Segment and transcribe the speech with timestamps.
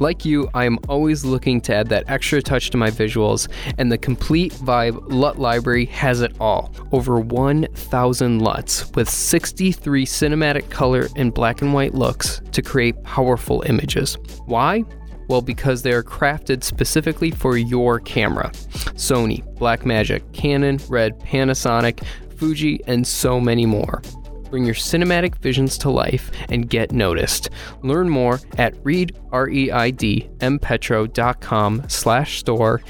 [0.00, 3.92] Like you, I am always looking to add that extra touch to my visuals, and
[3.92, 6.72] the Complete Vibe LUT library has it all.
[6.90, 13.62] Over 1,000 LUTs with 63 cinematic color and black and white looks to create powerful
[13.66, 14.16] images.
[14.46, 14.84] Why?
[15.28, 18.52] Well, because they are crafted specifically for your camera.
[18.96, 22.02] Sony, Blackmagic, Canon, Red, Panasonic,
[22.38, 24.00] Fuji, and so many more.
[24.50, 27.50] Bring your cinematic visions to life and get noticed.
[27.82, 32.82] Learn more at read, R-E-I-D, mpetro.com slash store.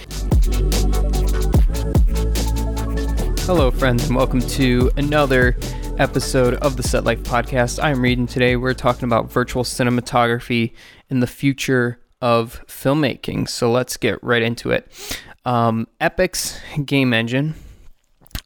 [3.40, 5.54] Hello, friends, and welcome to another
[5.98, 7.82] episode of the Set Life Podcast.
[7.82, 8.56] I'm reading today.
[8.56, 10.72] We're talking about virtual cinematography
[11.10, 13.50] and the future of filmmaking.
[13.50, 14.90] So let's get right into it.
[15.44, 17.54] Um, Epic's game engine,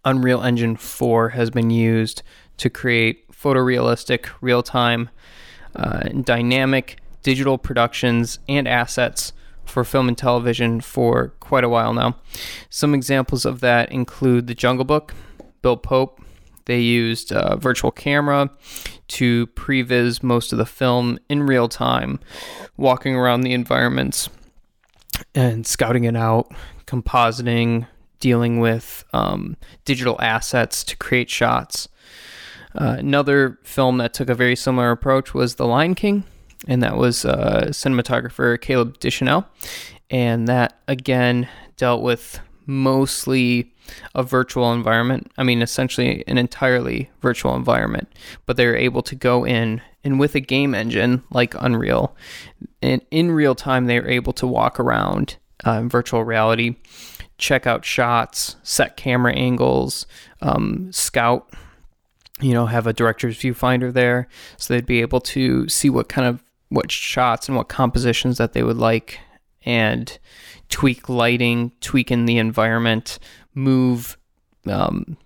[0.05, 2.25] Unreal Engine 4, has been used
[2.59, 5.11] to create photorealistic, real time,
[5.77, 9.33] uh, dynamic digital productions and assets
[9.65, 12.17] for film and television for quite a while now.
[12.71, 15.15] Some examples of that include The Jungle Book,
[15.63, 16.21] Bill Pope.
[16.67, 18.51] They used uh, virtual camera
[19.09, 22.21] to previs most of the film in real time,
[22.77, 24.29] walking around the environments
[25.35, 26.53] and scouting it out,
[26.87, 27.87] compositing,
[28.21, 31.89] dealing with um, digital assets to create shots.
[32.75, 36.25] Uh, another film that took a very similar approach was The Lion King,
[36.67, 39.47] and that was uh, cinematographer Caleb Deschanel.
[40.11, 43.73] And that again dealt with mostly
[44.15, 45.31] a virtual environment.
[45.37, 48.09] I mean, essentially an entirely virtual environment,
[48.47, 52.15] but they were able to go in and with a game engine like Unreal,
[52.83, 55.37] and in real time, they were able to walk around
[55.67, 56.77] uh, in virtual reality,
[57.39, 60.07] check out shots, set camera angles,
[60.43, 61.51] um, scout
[62.41, 66.27] you know, have a director's viewfinder there, so they'd be able to see what kind
[66.27, 69.21] of what shots and what compositions that they would like,
[69.65, 70.19] and
[70.69, 73.19] tweak lighting, tweak in the environment,
[73.55, 74.17] move
[74.67, 75.17] um,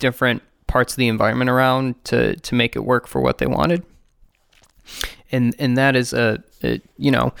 [0.00, 3.84] different parts of the environment around to to make it work for what they wanted.
[5.30, 7.32] And and that is a, a you know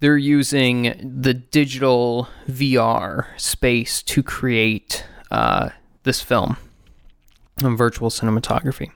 [0.00, 5.70] they're using the digital VR space to create uh,
[6.02, 6.56] this film
[7.60, 8.90] virtual cinematography.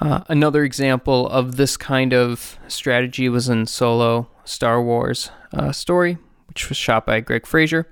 [0.00, 6.18] Uh, another example of this kind of strategy was in Solo Star Wars uh, story,
[6.48, 7.88] which was shot by Greig Fraser,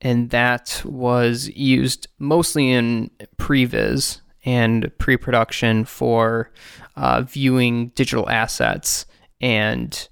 [0.00, 6.50] and that was used mostly in previs and pre-production for
[6.96, 9.06] uh, viewing digital assets
[9.40, 10.08] and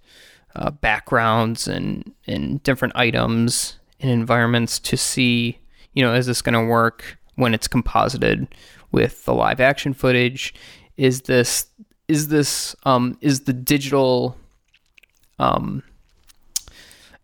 [0.57, 5.59] uh, backgrounds and and different items and environments to see,
[5.95, 8.47] you know, is this going to work when it's composited
[8.95, 10.55] with the live action footage?
[10.97, 11.67] Is this
[12.09, 14.37] is this um, is the digital
[15.39, 15.83] um,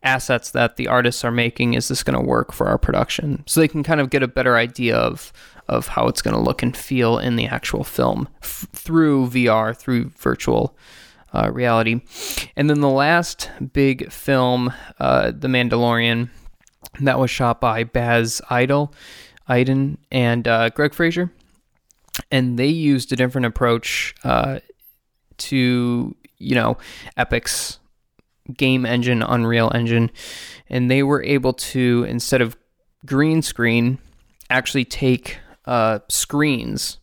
[0.03, 3.45] assets that the artists are making is this going to work for our production?
[3.47, 5.33] So they can kind of get a better idea of
[5.69, 9.77] of how it's going to look and feel in the actual film f- through VR
[9.77, 10.77] through virtual
[11.33, 12.01] uh, reality.
[12.57, 16.31] And then the last big film uh, the Mandalorian
[17.01, 18.93] that was shot by Baz Idol
[19.47, 21.31] Iden and uh, Greig Fraser
[22.31, 24.61] and they used a different approach uh,
[25.39, 26.77] to you know
[27.17, 27.79] Epic's
[28.57, 30.11] game engine, Unreal Engine,
[30.69, 32.57] and they were able to instead of
[33.07, 33.99] green screen,
[34.49, 36.99] actually take uh, screens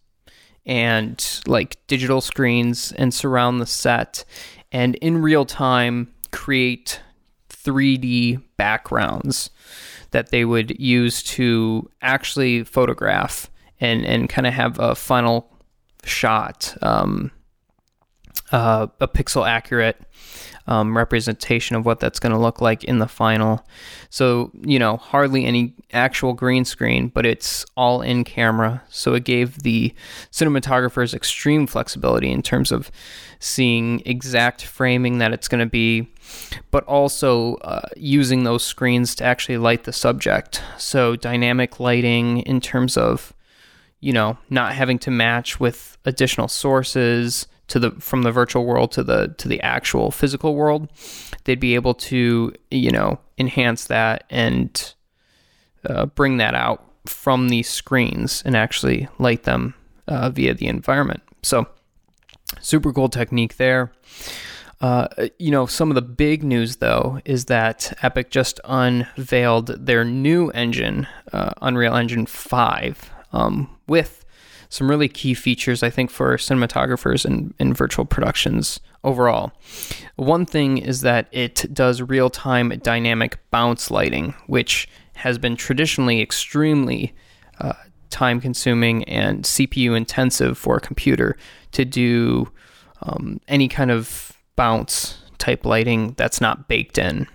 [0.66, 4.26] and like digital screens and surround the set,
[4.72, 7.02] and in real time create
[7.50, 9.50] 3D backgrounds
[10.12, 15.50] that they would use to actually photograph and and kind of have a final
[16.04, 17.32] shot, um,
[18.52, 20.02] uh, a pixel accurate
[20.68, 23.66] um, representation of what that's going to look like in the final.
[24.10, 28.84] So, you know, hardly any actual green screen, but it's all in camera.
[28.90, 29.94] So it gave the
[30.32, 32.92] cinematographers extreme flexibility in terms of
[33.40, 36.12] seeing exact framing that it's going to be,
[36.70, 40.62] but also uh, using those screens to actually light the subject.
[40.78, 43.34] So dynamic lighting in terms of
[44.00, 48.92] you know, not having to match with additional sources to the from the virtual world
[48.94, 50.88] to the to the actual physical world,
[51.44, 54.94] they'd be able to, you know, enhance that and
[55.86, 59.74] uh, bring that out from these screens and actually light them
[60.08, 61.22] uh, via the environment.
[61.44, 61.68] So,
[62.62, 63.92] super cool technique there.
[64.80, 65.08] Uh,
[65.40, 70.50] you know, some of the big news though is that Epic just unveiled their new
[70.52, 74.26] engine, uh, Unreal Engine 5, um, with
[74.70, 79.54] some really key features, I think, for cinematographers and, virtual productions overall.
[80.16, 86.22] One thing is that it does real time dynamic bounce lighting, which has been traditionally
[86.22, 87.16] extremely
[87.60, 87.74] uh,
[88.10, 91.38] time consuming and CPU intensive for a computer
[91.72, 92.52] to do
[93.04, 97.28] um, any kind of bounce type lighting that's not baked in.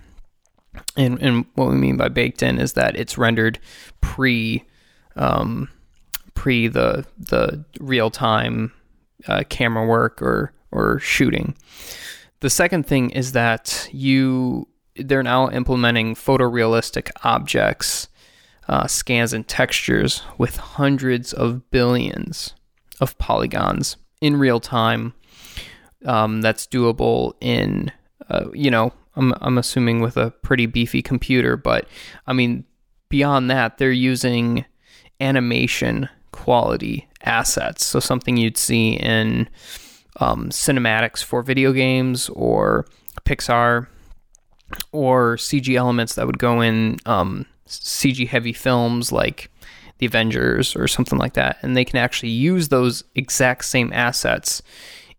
[0.97, 3.59] And, and what we mean by baked in is that it's rendered
[4.01, 4.65] pre
[5.15, 5.69] um,
[6.33, 8.71] pre the the real time
[9.27, 11.55] uh, camera work or or shooting.
[12.39, 18.07] The second thing is that you they're now implementing photorealistic objects,
[18.67, 22.53] uh, scans, and textures with hundreds of billions
[22.99, 25.13] of polygons in real time.
[26.05, 27.91] Um, that's doable in,
[28.29, 31.87] uh, you know, I'm, I'm assuming with a pretty beefy computer, but
[32.27, 32.65] I mean,
[33.09, 34.65] beyond that, they're using
[35.19, 37.85] animation quality assets.
[37.85, 39.47] So something you'd see in
[40.19, 42.85] um, cinematics for video games or
[43.23, 43.87] Pixar
[44.91, 49.49] or CG elements that would go in um, CG heavy films like
[49.99, 51.57] The Avengers or something like that.
[51.61, 54.61] And they can actually use those exact same assets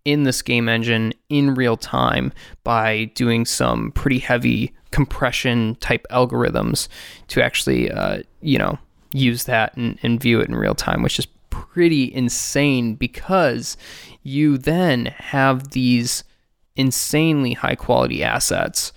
[0.04, 2.32] in this game engine in real time
[2.62, 6.88] by doing some pretty heavy compression type algorithms
[7.28, 8.78] to actually, uh, you know,
[9.14, 13.76] use that and, and view it in real time, which is pretty insane because
[14.22, 16.24] you then have these
[16.76, 18.92] insanely high quality assets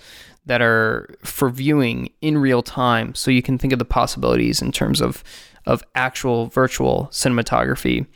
[0.48, 3.14] that are for viewing in real time.
[3.14, 5.24] So you can think of the possibilities in terms of
[5.66, 8.08] of actual virtual cinematography,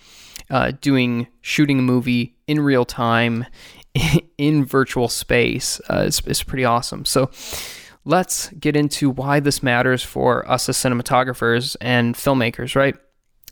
[0.49, 3.45] uh, doing shooting a movie in real time
[4.37, 7.03] in virtual space uh, is, is pretty awesome.
[7.03, 7.29] So
[8.05, 12.95] let's get into why this matters for us as cinematographers and filmmakers, right?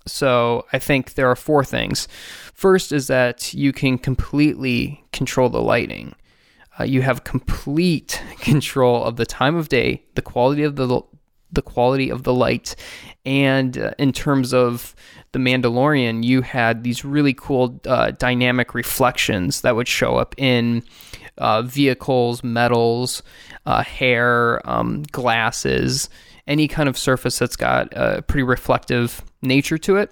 [0.08, 2.08] So I think there are four things.
[2.54, 6.16] First is that you can completely control the lighting.
[6.80, 11.02] Uh, you have complete control of the time of day, the quality of the
[11.52, 12.76] the quality of the light,
[13.26, 14.96] and uh, in terms of
[15.32, 20.84] the Mandalorian, you had these really cool uh, dynamic reflections that would show up in
[21.38, 23.24] uh, vehicles, metals,
[23.66, 26.10] uh, hair, um, glasses,
[26.48, 30.12] any kind of surface that's got a pretty reflective nature to it.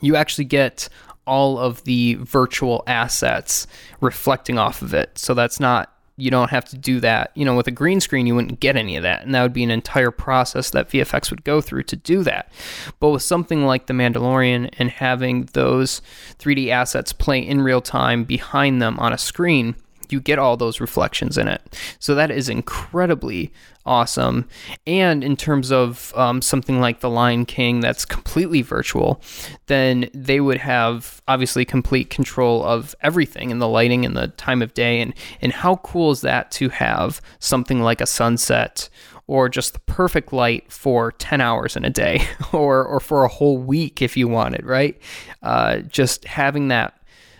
[0.00, 0.88] You actually get
[1.26, 3.66] all of the virtual assets
[4.00, 5.16] reflecting off of it.
[5.16, 7.30] So that's not you don't have to do that.
[7.34, 9.22] You know, with a green screen, you wouldn't get any of that.
[9.22, 12.52] And that would be an entire process that VFX would go through to do that.
[12.98, 16.02] But with something like The Mandalorian and having those
[16.38, 19.76] 3D assets play in real time behind them on a screen,
[20.12, 21.78] you get all those reflections in it.
[21.98, 23.52] So that is incredibly
[23.86, 24.48] awesome.
[24.86, 29.22] And in terms of um, something like The Lion King that's completely virtual,
[29.66, 34.62] then they would have obviously complete control of everything and the lighting and the time
[34.62, 35.00] of day.
[35.00, 38.88] And, and how cool is that to have something like a sunset
[39.26, 42.20] or just the perfect light for 10 hours in a day
[42.52, 45.00] or, or for a whole week if you wanted, right?
[45.42, 46.94] Uh, just having that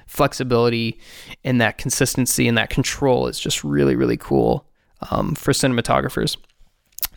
[0.07, 0.99] flexibility
[1.45, 4.67] and that consistency and that control is just really, really cool
[5.11, 6.37] um, for cinematographers.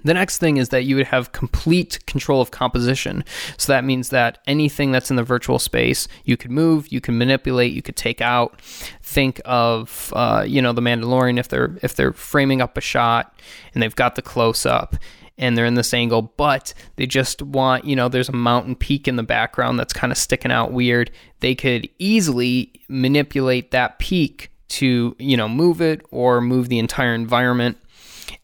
[0.03, 3.23] The next thing is that you would have complete control of composition.
[3.57, 7.17] So that means that anything that's in the virtual space, you could move, you can
[7.17, 8.61] manipulate, you could take out.
[9.01, 13.39] Think of, uh, you know, the Mandalorian if they're if they're framing up a shot
[13.73, 14.97] and they've got the close up
[15.37, 19.07] and they're in this angle, but they just want, you know, there's a mountain peak
[19.07, 21.11] in the background that's kind of sticking out weird.
[21.39, 27.13] They could easily manipulate that peak to, you know, move it or move the entire
[27.13, 27.77] environment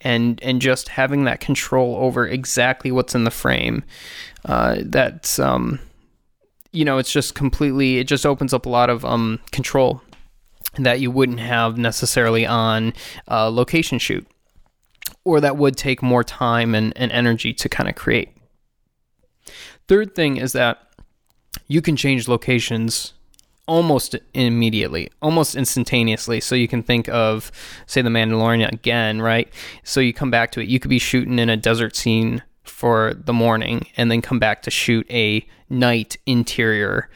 [0.01, 3.83] and and just having that control over exactly what's in the frame.
[4.45, 5.79] Uh, that's um,
[6.71, 7.97] you know, it's just completely.
[7.97, 10.01] It just opens up a lot of um control
[10.77, 12.93] that you wouldn't have necessarily on
[13.27, 14.25] a location shoot
[15.23, 18.29] or that would take more time and, and energy to kind of create.
[19.87, 20.79] Third thing is that
[21.67, 23.13] you can change locations
[23.69, 26.41] almost immediately, almost instantaneously.
[26.41, 27.51] So you can think of,
[27.85, 29.47] say, the Mandalorian again, right?
[29.83, 30.67] So you come back to it.
[30.67, 34.63] You could be shooting in a desert scene for the morning, and then come back
[34.63, 37.09] to shoot a night interior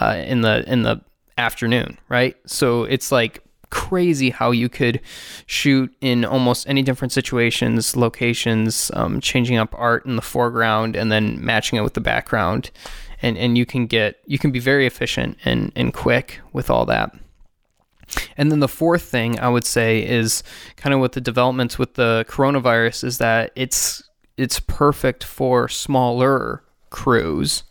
[0.00, 1.00] uh, in the in the
[1.38, 2.36] afternoon, right?
[2.46, 5.00] So it's like crazy how you could
[5.46, 11.10] shoot in almost any different situations, locations, um, changing up art in the foreground and
[11.10, 12.70] then matching it with the background.
[13.22, 16.86] And, and you can get you can be very efficient and, and quick with all
[16.86, 17.14] that.
[18.36, 20.42] And then the fourth thing I would say is
[20.76, 24.02] kind of with the developments with the coronavirus is that it's
[24.36, 27.62] it's perfect for smaller crews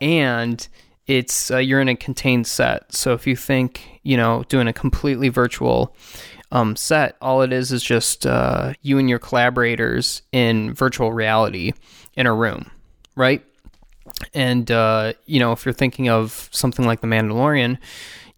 [0.00, 0.68] and
[1.06, 2.94] it's uh, you're in a contained set.
[2.94, 5.94] So if you think you know doing a completely virtual
[6.52, 11.72] um, set, all it is is just uh, you and your collaborators in virtual reality
[12.16, 12.70] in a room,
[13.16, 13.44] right?
[14.32, 17.78] And uh, you know if you're thinking of something like The Mandalorian,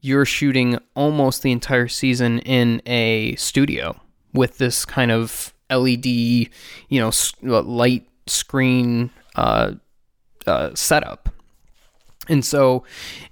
[0.00, 4.00] you're shooting almost the entire season in a studio
[4.32, 6.50] with this kind of LED, you
[6.90, 7.11] know,
[7.42, 9.73] light screen uh,
[10.46, 11.30] uh, setup
[12.28, 12.85] and so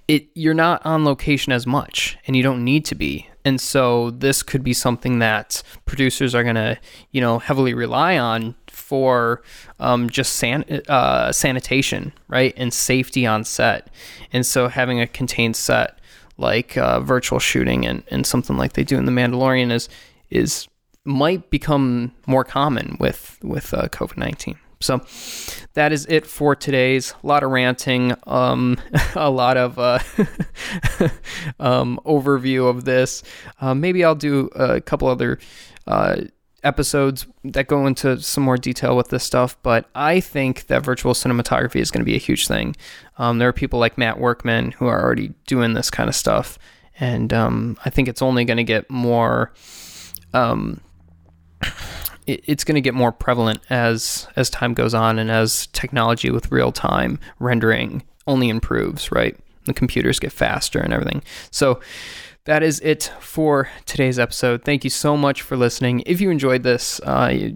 [0.07, 3.29] it you're not on location as much and you don't need to be.
[3.45, 6.77] And so this could be something that producers are going to,
[7.11, 9.43] you know, heavily rely on for
[9.79, 13.89] um, just san- uh, sanitation, right, and safety on set.
[14.33, 15.99] And so having a contained set
[16.37, 19.87] like uh, virtual shooting and, and something like they do in The Mandalorian is
[20.29, 20.67] is
[21.05, 24.57] might become more common with with uh, COVID nineteen.
[24.85, 25.01] So
[25.73, 27.13] that is it for today's.
[27.23, 28.77] A lot of ranting, um,
[29.15, 29.99] a lot of uh,
[31.59, 33.23] um, overview of this.
[33.59, 35.39] Uh, maybe I'll do a couple other
[35.87, 36.21] uh,
[36.63, 41.13] episodes that go into some more detail with this stuff, but I think that virtual
[41.13, 42.75] cinematography is going to be a huge thing.
[43.17, 46.57] Um, there are people like Matt Workman who are already doing this kind of stuff,
[46.99, 49.53] and um, I think it's only going to get more.
[50.33, 50.81] Um,
[52.27, 56.51] it's going to get more prevalent as as time goes on and as technology with
[56.51, 59.37] real time rendering only improves, right?
[59.65, 61.23] The computers get faster and everything.
[61.51, 61.79] So
[62.45, 64.63] that is it for today's episode.
[64.63, 66.03] Thank you so much for listening.
[66.05, 67.49] If you enjoyed this, uh,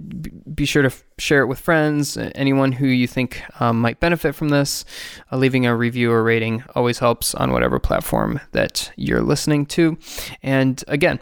[0.51, 4.49] be sure to share it with friends, anyone who you think um, might benefit from
[4.49, 4.85] this.
[5.31, 9.95] Uh, leaving a review or rating always helps on whatever platform that you're listening to.
[10.41, 11.19] And again,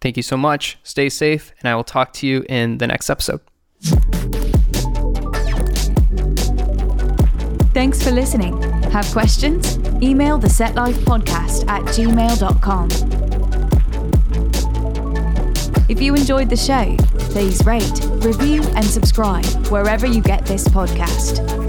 [0.00, 0.78] Thank you so much.
[0.82, 3.40] Stay safe, and I will talk to you in the next episode.
[7.74, 8.60] Thanks for listening.
[8.90, 9.78] Have questions?
[10.02, 12.88] Email the Set Life Podcast at gmail.com.
[15.88, 16.96] If you enjoyed the show,
[17.30, 21.67] please rate, review, and subscribe wherever you get this podcast.